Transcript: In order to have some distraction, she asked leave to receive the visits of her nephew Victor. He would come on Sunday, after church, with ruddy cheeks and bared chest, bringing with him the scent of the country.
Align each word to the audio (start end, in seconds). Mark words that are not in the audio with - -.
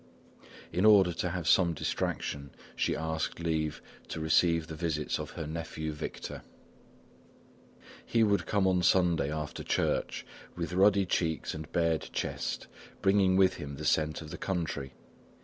In 0.73 0.83
order 0.83 1.13
to 1.13 1.29
have 1.29 1.47
some 1.47 1.75
distraction, 1.75 2.55
she 2.75 2.95
asked 2.95 3.39
leave 3.39 3.83
to 4.07 4.19
receive 4.19 4.65
the 4.65 4.73
visits 4.73 5.19
of 5.19 5.29
her 5.37 5.45
nephew 5.45 5.91
Victor. 5.91 6.41
He 8.03 8.23
would 8.23 8.47
come 8.47 8.65
on 8.65 8.81
Sunday, 8.81 9.31
after 9.31 9.63
church, 9.63 10.25
with 10.55 10.73
ruddy 10.73 11.05
cheeks 11.05 11.53
and 11.53 11.71
bared 11.71 12.09
chest, 12.11 12.65
bringing 13.03 13.37
with 13.37 13.57
him 13.57 13.75
the 13.75 13.85
scent 13.85 14.23
of 14.23 14.31
the 14.31 14.39
country. 14.39 14.93